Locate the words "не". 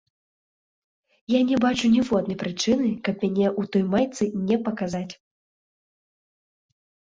1.49-1.57, 4.49-4.57